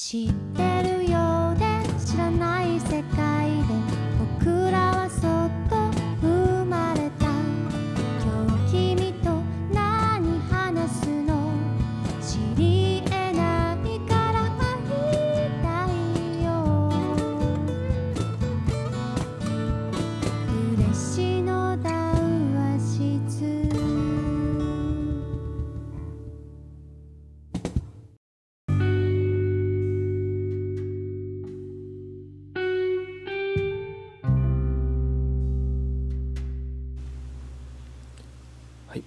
[0.00, 0.87] 知ってる？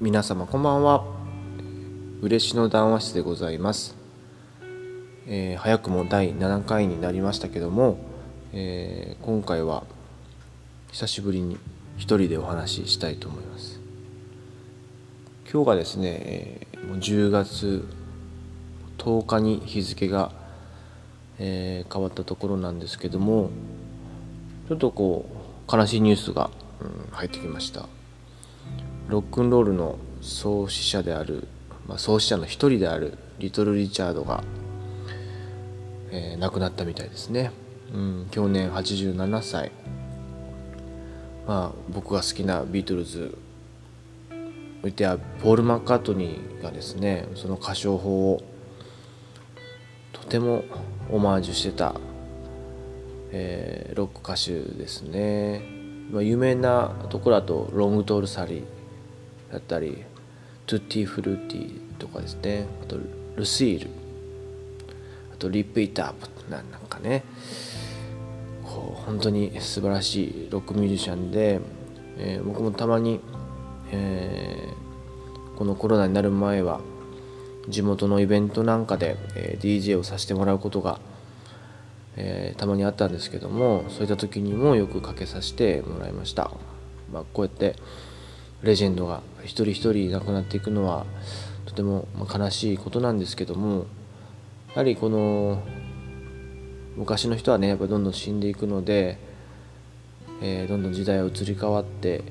[0.02, 1.05] 皆様こんばんは。
[2.22, 3.96] 嬉しの談話室でございます。
[5.27, 7.98] えー早くも第7回になりましたけども、
[8.52, 9.84] えー今回は
[10.91, 11.58] 久しぶりに
[11.98, 13.80] 一人でお話ししたいと思います。
[15.54, 17.88] 今日がですね、えーもう10月
[18.98, 20.32] 10日に日付が、
[21.38, 23.52] えー変わったところなんですけども、
[24.68, 25.27] ちょっとこ
[25.71, 26.49] う悲しいニュースが、
[26.82, 27.88] うん入ってきました。
[29.12, 31.45] ロックンロールの創始者である、
[31.85, 34.41] まあ、創始者の一人であるリトル・リチャードが、
[36.12, 37.51] えー亡くなったみたいですね、
[37.93, 39.73] うん、去年87歳。
[41.45, 43.37] まあ僕が好きなビートルズ
[44.81, 48.41] おいてはポール・マッカートニーがですねその歌唱法を
[50.13, 50.63] とても
[51.09, 51.96] オマージュしてた、
[53.31, 55.65] えーロック歌手ですね、
[56.12, 58.80] まあ、有名なところだとロングトール・サリー。
[59.52, 60.04] だったり
[60.66, 62.66] トゥッティ・フルーティーとかですね。
[62.82, 62.98] あと
[63.35, 63.90] ルシール。
[65.34, 67.24] あとリップ・イタープなんかね。
[68.63, 71.59] こう本当に素晴らしいロックミュージシャンで、
[72.18, 73.19] えー僕もたまに、
[73.91, 76.80] えーこのコロナになる前は
[77.68, 81.00] 地元のイベントなんかで、えー DJ をさせてもらうことが、
[82.16, 86.52] えーたまにあったんですけどもそういった時にもよくかけさせてもらいました、
[87.12, 87.75] まあ、こうやって
[88.64, 91.06] レジェンドが一人一人亡くなっていくのは
[91.66, 93.86] とても悲しいことなんですけども
[94.70, 95.62] やはりこの
[96.96, 99.18] 昔の人はねやっぱどんどん死んでいくので、
[100.42, 102.24] えーどんどん時代は移り変わって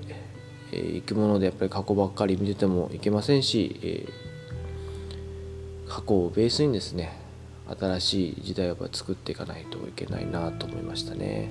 [0.73, 4.31] えーいくものでやっぱり過去ばっかり見ててもいけませんし、えー
[5.91, 7.19] 過去をベースにですね
[7.79, 11.51] 新しい時代をやっぱ作っていかないといけないなと思いましたね。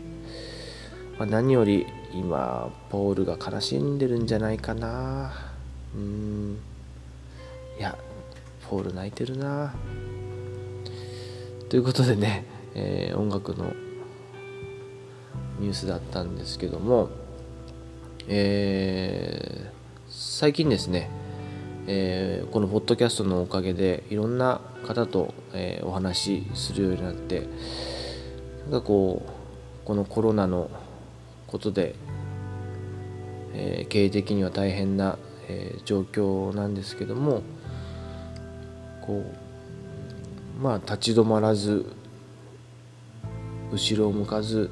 [1.19, 5.33] まあ、何より今ポールが悲しんでるんじゃないかな。
[5.93, 6.57] うん。
[7.77, 7.97] いや
[8.69, 9.73] ポール泣いてるな。
[11.67, 13.73] ということでね、えー音楽の
[15.59, 17.09] ニュースだったんですけども、
[18.29, 21.11] えー最近ですね、
[21.87, 27.45] えーこのポッドキャストのおかげでいろんな方と、えーお話しするようになって
[28.71, 30.71] なんかこうこのコロナの
[31.49, 31.95] ことで、
[33.53, 35.17] えー経営的には大変な、
[35.47, 37.41] えー状況なんですけども
[39.01, 39.23] こ
[40.59, 41.85] うまあ立ち止まらず
[43.71, 44.69] 後ろを向かず、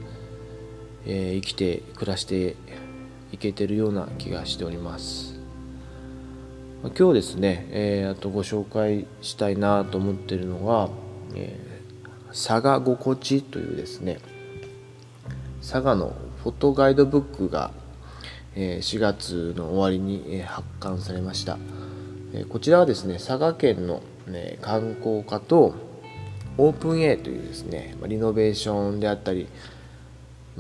[1.06, 2.56] えー生きて暮らして
[3.32, 5.40] いけてるような気がしております。
[6.84, 10.90] まあ今日ですね、えーあとご紹介したいなと思ってるのが、
[11.36, 11.78] えー
[12.30, 14.20] 佐賀心地というですね
[15.62, 16.14] 佐賀の
[16.48, 17.72] フォトガイドブックが、
[18.56, 21.58] 4月の終わりに、発刊されました、
[22.48, 24.02] こちらはですね佐賀県の、
[24.62, 25.76] 観光課と
[26.58, 29.50] オープン A というですねリノベーションであったり、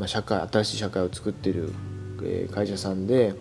[0.07, 1.71] 社会新しい社会を作っている、
[2.53, 3.35] 会社さんで、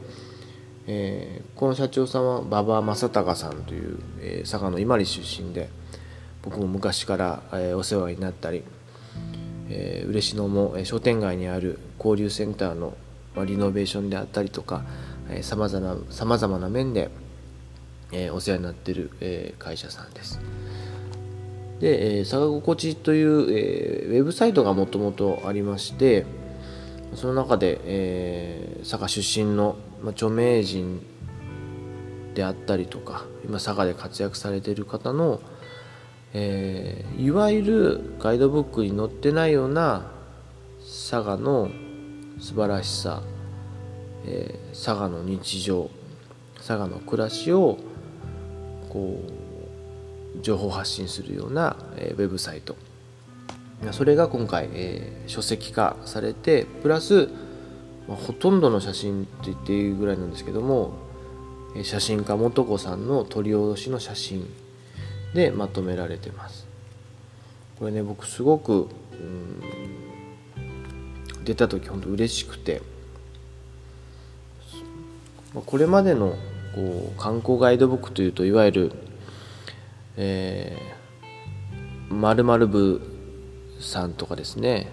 [1.56, 3.98] この社長さんは馬場正隆さんという、
[4.42, 5.68] 佐賀の伊万里出身で
[6.44, 7.42] 僕も昔から、
[7.74, 8.62] お世話になったり、
[9.68, 12.96] えー嬉野もえ商店街にある交流センターの、
[13.34, 14.84] ま、リノベーションであったりとか
[15.42, 17.10] さまざまな様々な面で、
[18.12, 20.40] えーお世話になってる、えー会社さんです。
[21.80, 26.24] で、えー佐賀心地という、えーウェブサイトがもともとありまして
[27.14, 31.04] その中で、えー佐賀出身の、まあ、著名人
[32.34, 35.40] であったりとか今佐賀で活躍されている方の、
[36.38, 40.10] えーいわゆるガイドブックに載ってないような
[40.80, 41.70] 佐賀の
[42.38, 43.22] 素晴らしさ、
[44.26, 45.88] えー佐賀の日常
[46.58, 47.78] 佐賀の暮らしを
[48.90, 49.18] こ
[50.38, 52.76] う情報発信するような、えーウェブサイト。
[53.92, 57.30] それが今回、えー書籍化されてプラス、
[58.06, 60.92] まあほとんどの写真と言っていいぐらいなんですけども
[61.82, 64.46] 写真家素子さんの撮り下ろしの写真。
[65.36, 66.66] でまとめられてます。
[67.78, 69.62] これね僕すごく、うん、
[71.44, 72.80] 出た時本当嬉しくて。
[75.54, 76.36] これまでの
[76.74, 78.92] こう観光ガイドブックというといわゆる
[80.18, 83.00] えー、〇〇部
[83.78, 84.90] さんとかですね。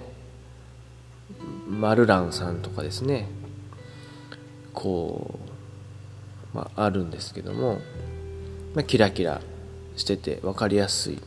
[1.69, 3.29] 丸蘭さんとかですね。
[4.73, 5.39] こ
[6.53, 7.79] う、まあ、あるんですけども、
[8.75, 9.39] まあ、キラキラ
[9.95, 11.19] してて分かりやすい。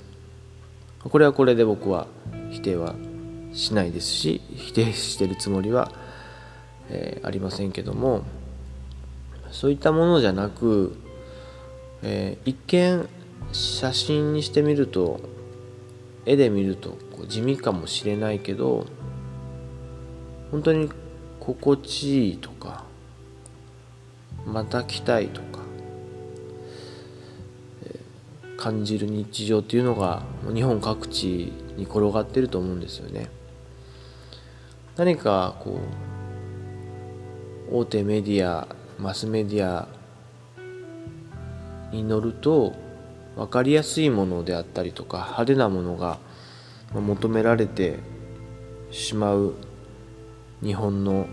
[1.08, 2.06] これはこれで僕は
[2.50, 2.94] 否定は
[3.52, 5.90] しないですし否定してるつもりは、
[6.90, 8.22] えー、ありませんけども
[9.50, 10.96] そういったものじゃなく、
[12.02, 13.08] えー、一見
[13.52, 15.20] 写真にしてみると
[16.26, 18.86] 絵で見るとこう地味かもしれないけど
[20.50, 20.90] 本当に
[21.38, 22.84] 心地いいとか
[24.44, 25.55] また来たいとか、
[28.56, 30.22] 感じる日常っていうのが
[30.52, 33.30] 日本各地に転がってると思うんですよね。
[34.96, 35.78] 何かこ
[37.70, 38.66] う大手メディア
[38.98, 39.88] マスメディア
[41.92, 42.74] に乗ると
[43.36, 46.18] 分かりやすいものであったりとか派手なものが
[46.94, 47.98] 求められて
[48.90, 49.54] しまう
[50.62, 51.26] 日本の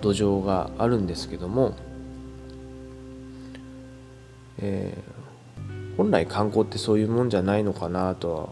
[0.00, 1.74] 土壌があるんですけども、
[4.58, 5.15] えー、
[5.96, 8.48] 本来観光ってそういうもんじゃないのかなとは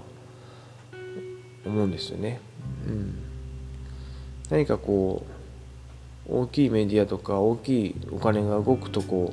[1.67, 2.41] 思うんですよね。
[2.87, 3.15] うん、
[4.51, 5.25] 何かこ
[6.29, 9.33] う大きいメディアとか大きいお金が動くとこ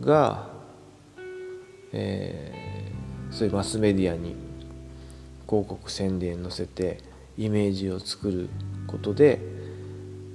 [0.00, 0.56] が
[1.98, 4.36] えー、そういうマスメディアに
[5.48, 7.00] 広告宣伝載せて
[7.38, 8.48] イメージを作る
[8.86, 9.38] ことで、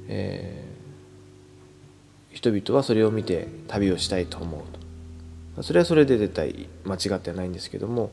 [0.08, 4.81] えー、人々はそれを見て旅をしたいと思うと
[5.62, 8.12] それはそれで絶対間違ってないんですけども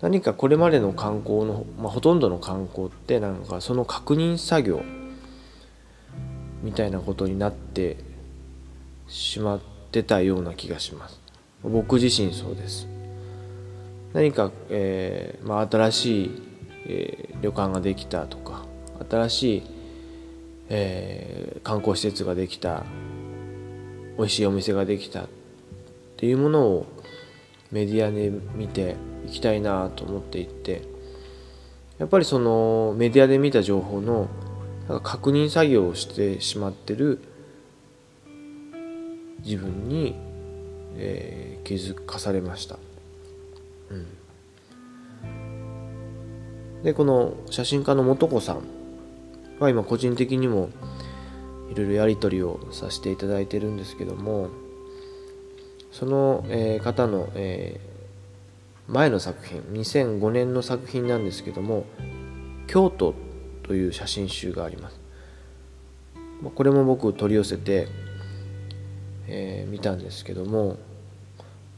[0.00, 4.82] 何かこれまでの観光の、まあ、ほとんどの観光ってなんかその確認作業
[6.62, 7.96] みたいなことになって
[9.08, 9.60] しまっ
[9.90, 11.20] てたような気がします。
[11.62, 12.86] 僕自身そうです。
[14.12, 16.42] 何か、えーまあ、新しい、
[16.86, 18.64] えー、旅館ができたとか
[19.08, 19.62] 新しい、
[20.68, 22.84] えー、観光施設ができた
[24.16, 25.26] 美味しいお店ができた
[26.18, 26.86] っていうものを
[27.70, 30.82] メディアで見ていきたいなと思っていて
[31.98, 34.28] やっぱりそのメディアで見た情報の
[34.88, 37.20] なんか確認作業をしてしまってる
[39.44, 40.28] 自分に
[41.00, 42.76] えー、気づかされました、
[43.90, 44.06] うん、
[46.82, 48.62] でこの写真家の素子さん
[49.60, 50.70] は今個人的にも
[51.70, 54.48] いろいろやり取りをさせていただいてるんですけども
[55.90, 61.84] その、えー、方の、えー、前の作品2005年の作品なんですけども
[62.66, 63.14] 「京都」
[63.64, 65.00] という写真集があります。
[66.54, 67.88] これも僕取り寄せて、
[69.26, 70.76] えー、見たんですけども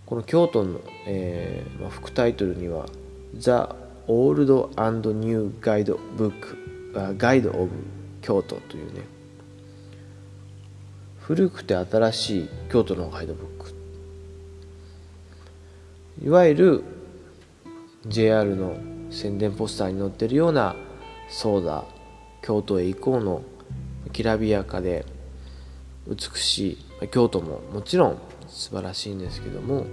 [0.04, 2.86] この京都の、えーまあ、副タイトルには
[3.34, 3.68] 「The
[4.06, 6.32] Old and New Guide Book」
[7.16, 7.70] 「Guide of
[8.20, 9.00] 京都」というね
[11.20, 13.79] 古くて新しい京都のガイドブック。
[16.22, 16.84] いわゆる
[18.06, 18.76] JR の
[19.10, 20.76] 宣伝ポスターに載ってるような
[21.28, 21.84] そうだ
[22.42, 23.42] 京都へ行こうの
[24.12, 25.04] きらびやかで
[26.06, 28.18] 美しい京都ももちろん
[28.48, 29.86] 素晴らしいんですけども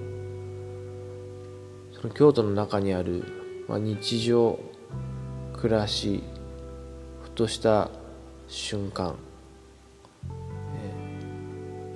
[1.94, 3.24] その京都の中にある、
[3.68, 4.60] まあ、日常
[5.54, 6.24] 暮らし
[7.24, 7.90] ふとした
[8.48, 9.16] 瞬間、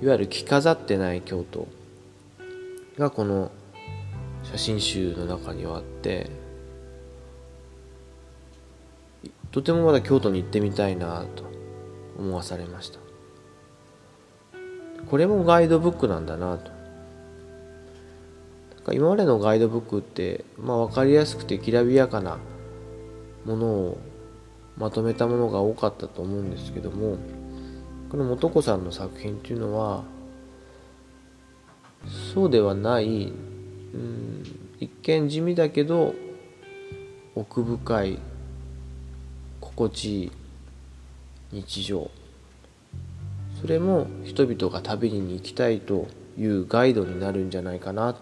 [0.02, 1.68] ー、いわゆる着飾ってない京都
[2.98, 3.50] がこの
[4.44, 6.30] 写真集の中にはあって
[9.52, 11.44] とてもまだ京都に行ってみたいなと
[12.18, 12.98] 思わされました。
[15.06, 16.70] これもガイドブックなんだなと。
[18.92, 22.38] 今までのガイドブックって、まあ、分かりやすくてきらびやかな
[23.44, 23.98] ものを
[24.76, 27.18] まとめたものが多かったと思うんですけども
[28.10, 30.02] この素子さんの作品っていうのは
[32.34, 33.32] そうではない
[33.94, 34.42] うん。
[34.80, 36.14] 一見地味だけど
[37.34, 38.18] 奥深い
[39.60, 40.32] 心地いい
[41.52, 42.10] 日常。
[43.60, 48.10] それも人々が旅に行きたいというガイドになるんじゃないかな。
[48.10, 48.16] っ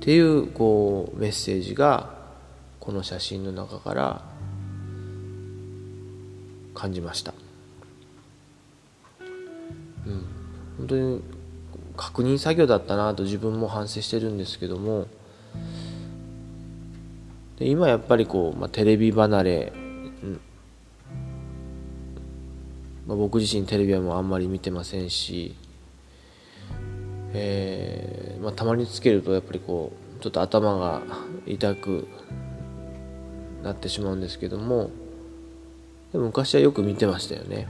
[0.00, 2.14] ていうこうメッセージが
[2.78, 4.22] この写真の中から
[6.74, 7.32] 感じました。
[10.06, 10.26] うん、
[10.76, 11.22] 本当に
[11.96, 15.06] 確認作業だったなと自分も反省してるんですけども
[17.58, 19.72] で今やっぱりこう、まあ、テレビ離れ、
[20.22, 20.40] うん。
[23.06, 25.54] まあ、僕自身テレビはもうあんまり見てませんし、
[27.32, 31.02] えーまあ、たまにつけるとやっぱりこうちょっと頭が
[31.46, 32.08] 痛く
[33.62, 34.90] なってしまうんですけども
[36.12, 37.68] でも昔はよく見てましたよね。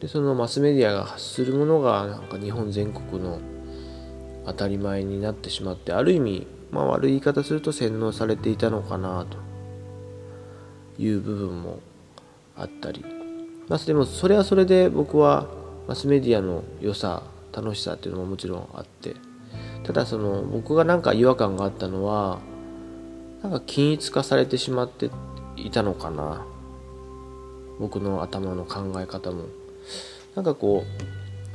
[0.00, 3.40] でそのマスメディアが発するものがなんか日本全国の
[4.46, 9.48] 当たり前になってしまってある意味まあ悪い言い方すると洗脳されていたのかなと。
[10.98, 11.80] いう部分も
[12.56, 13.04] あったり。
[13.68, 15.46] まあでもそれはそれで僕は
[15.86, 19.14] マスメディアの良さ楽しさっていうのももちろんあって。
[19.84, 22.40] ただその僕がなんか違和感があったのは
[23.42, 25.10] なんか均一化されてしまって
[25.56, 26.44] いたのかな。
[27.78, 29.44] 僕の頭の考え方も。
[30.38, 30.84] なんかこ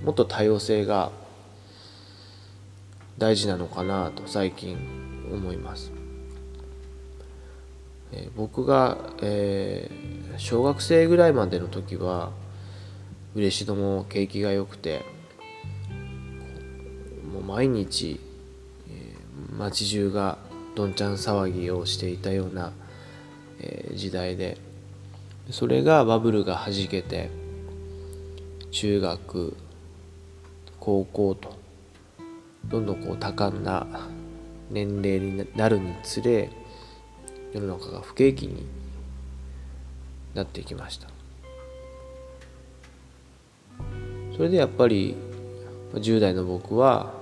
[0.01, 1.09] うもっと多様性が
[3.17, 4.77] 大事なのかなと最近
[5.31, 5.93] 思います、
[8.11, 12.31] えー、僕が、えー、小学生ぐらいまでの時は
[13.35, 15.05] 嬉野も景気が良くて
[17.31, 18.19] もう毎日、
[18.89, 20.37] えー、街中が
[20.75, 22.73] どんちゃん騒ぎをしていたような、
[23.61, 24.57] えー、時代で
[25.51, 27.42] それがバブルがはじけて
[28.73, 29.55] 中学
[30.79, 31.55] 高校と
[32.65, 34.09] どんどんこう多感な
[34.71, 36.49] 年齢になるにつれ
[37.53, 38.65] 世の中が不景気に
[40.33, 41.07] なっていきました。
[44.35, 45.15] それでやっぱり
[45.93, 47.13] 10代の僕は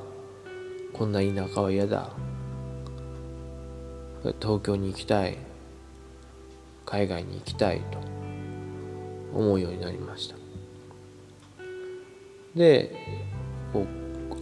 [0.93, 2.11] こんな田舎は嫌だ。
[4.39, 5.37] 東京に行きたい。
[6.85, 7.99] 海外に行きたいと
[9.33, 10.40] 思うようになりました。
[12.55, 12.95] で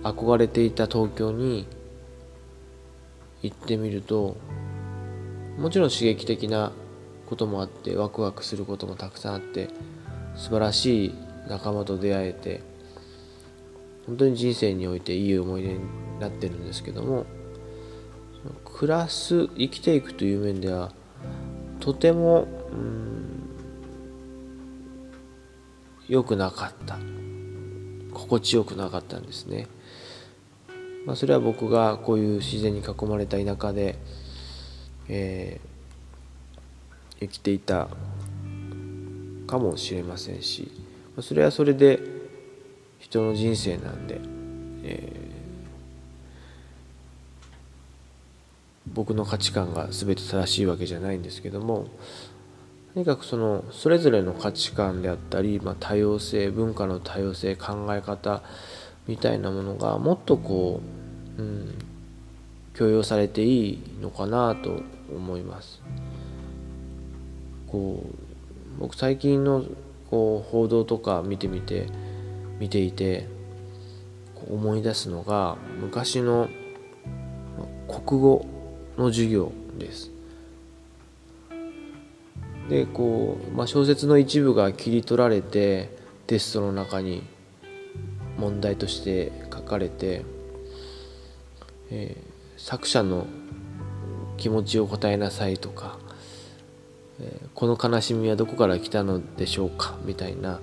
[0.03, 1.67] 憧れていた東京に
[3.41, 4.37] 行ってみると
[5.57, 6.71] もちろん刺激的な
[7.27, 9.69] こともあってワクワクすることもたくさんあって
[10.35, 11.15] 素晴らしい
[11.47, 12.61] 仲間と出会えて
[14.07, 15.79] 本当に人生においていい思い出に
[16.19, 17.25] なってるんですけども
[18.63, 20.91] 暮らす生きていくという面では
[21.79, 22.47] とても
[26.07, 26.97] 良くなかった。
[28.19, 29.67] 心地よくなかったんですね、
[31.05, 33.97] まあ、それは僕がこういう自然に囲まれた田舎で、
[35.07, 37.87] えー、生きていた
[39.47, 40.69] かもしれませんし
[41.21, 41.99] それはそれで
[42.99, 44.19] 人の人生なんで、
[44.83, 51.87] えー、僕の価値観が全て正しいわけじゃないんですけども
[52.93, 58.41] とにかくそのそれぞれの価値観であったり、まあ、多様性文化の多様性考え方
[59.07, 60.81] みたいなものがもっとこ
[61.37, 61.75] う、うん、
[62.73, 64.81] 許容されていいのかなと
[65.15, 65.81] 思います。
[67.67, 69.63] こう僕最近の
[70.09, 71.87] こう報道とか見てみて
[72.59, 73.27] 見ていて
[74.49, 76.49] 思い出すのが昔の
[77.87, 78.45] 国語
[78.97, 80.18] の授業です。
[82.69, 85.89] でこう、まあ、小説の一部が切り取られて
[86.27, 87.23] テストの中に
[88.37, 90.23] 問題として書かれて、
[91.89, 93.25] えー、作者の
[94.37, 95.97] 気持ちを答えなさいとか、
[97.19, 100.59] えー、この悲しみはどこから来たのでしょうかみたいな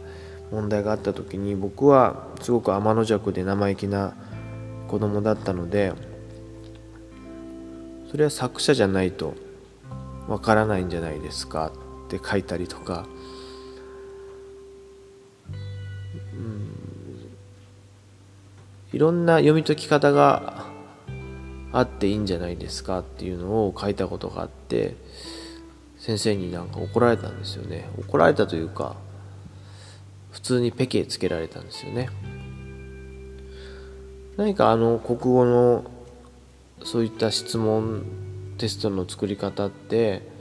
[0.52, 4.14] 問題があった時に僕はすごく天の弱で生意気な
[4.86, 5.92] 子供だったので
[8.08, 9.34] それは作者じゃないと
[10.28, 11.72] わからないんじゃないですか。
[12.06, 13.06] って書いたりとか、
[16.32, 16.72] うん、
[18.92, 20.66] いろんな読み解き方が
[21.72, 24.96] あっていいんじゃないですかっていうのを書いたことがあって
[25.98, 27.88] 先生になんか怒られたんですよね。
[27.98, 28.94] 怒られたというか
[30.30, 32.08] 普通にペケつけられたんですよね。
[34.36, 35.90] 何かあの国語の
[36.84, 38.04] そういった質問
[38.58, 40.35] テストの作り方って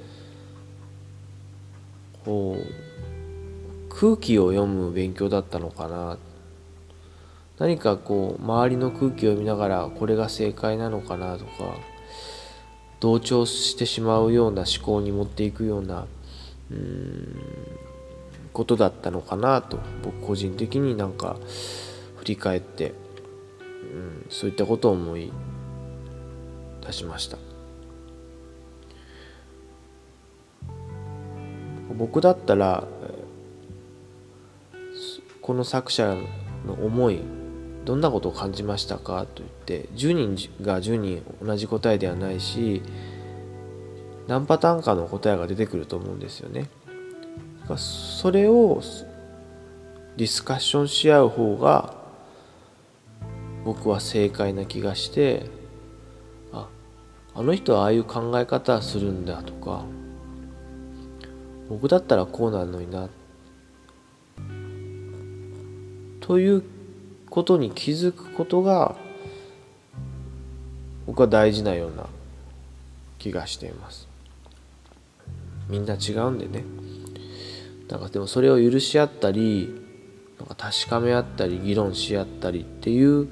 [3.89, 6.17] 空気を読む勉強だったのかな
[7.59, 11.51] 何かこう周りの空気を読みながらこれが正解なのかなとか
[12.99, 16.07] 同調してしまうような思考に持っていくような
[16.71, 17.41] うん
[18.51, 21.37] ことだったのかなと僕個人的になんか
[22.17, 22.93] 振り返って、
[23.83, 25.31] うん、そういったことを思い
[26.81, 27.54] 出しました。
[31.97, 32.83] 僕だったら
[35.41, 36.15] この作者
[36.65, 37.19] の思い
[37.85, 42.81] どんなことを感じましたかと言って10人が10人同じ答えではないし
[44.27, 46.67] 何パターンかの答えが出てくると思うんですよね。
[47.77, 48.81] それを
[50.17, 51.95] ディスカッションし合う方が
[53.63, 55.49] 僕は正解な気がして
[56.53, 56.67] あ
[57.33, 59.83] あの人はああいう考え方するんだとか
[61.69, 63.09] 僕だったらこうなるのにな。
[66.21, 66.63] という
[67.29, 68.95] ことに気づくことが
[71.05, 72.07] 僕は大事なような
[73.19, 74.07] 気がしています。
[75.69, 76.63] みんな違うんでね。
[77.89, 79.69] なんかでもそれを許し合ったり
[80.39, 83.27] なんか確かめ合ったり議論し合ったりっていう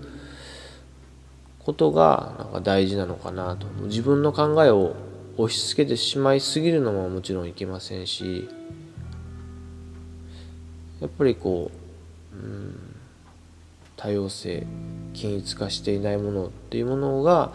[1.60, 3.68] ことがなんか大事なのかなと。
[3.84, 4.96] 自分の考えを
[5.38, 8.48] 押し付けてしまいすぎるのももちろんいけませんし
[11.02, 11.72] やっぱりこ
[12.34, 12.76] う、うん、
[13.98, 14.66] 多様性
[15.14, 17.54] 均一化していないものっていうものが、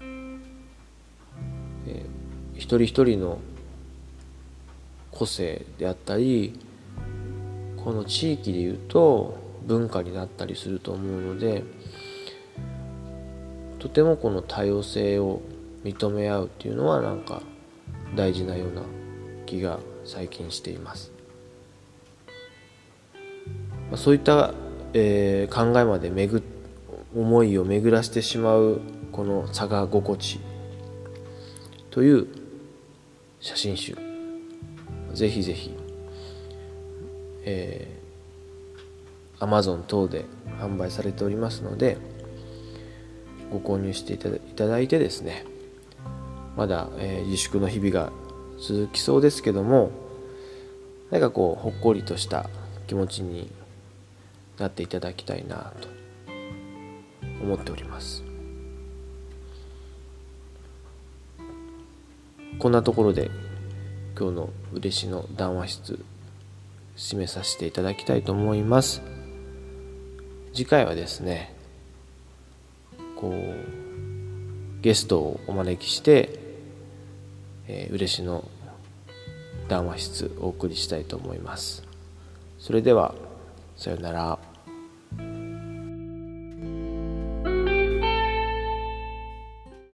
[0.00, 0.40] えー、
[2.56, 3.38] 一人一人の
[5.10, 6.58] 個性であったり
[7.76, 11.64] この地域でいうと文化になったりすると思うので
[13.78, 15.40] とてもこの多様性を
[15.84, 17.42] 認め合うっていうのはなんか
[18.14, 18.82] 大事なような
[19.46, 21.12] 気が最近しています。
[23.90, 24.54] まそういった、
[24.92, 26.42] えー、考えまで巡
[27.14, 30.40] 思いを巡らしてしまうこの佐賀心地
[31.90, 32.28] という
[33.40, 33.96] 写真集
[35.12, 35.74] ぜひぜひ、
[37.44, 40.24] えー、Amazon 等で
[40.60, 41.98] 販売されておりますので
[43.50, 45.44] ご購入していただいてですね
[46.56, 48.12] まだ、えー、自粛の日々が
[48.58, 49.90] 続きそうですけども
[51.10, 52.50] 何かこうほっこりとした
[52.86, 53.50] 気持ちに
[54.58, 55.88] なっていただきたいなと
[57.42, 58.22] 思っております。
[62.58, 63.30] こんなところで
[64.18, 66.04] 今日の嬉しの談話室
[66.96, 69.00] 締めさせていただきたいと思います。
[70.52, 71.54] 次回はですね
[73.16, 76.39] こうゲストをお招きして、
[77.72, 78.44] えー、嬉しの
[79.68, 81.84] 談話室お送りしたいと思います。
[82.58, 83.14] それでは
[83.76, 84.39] さようなら。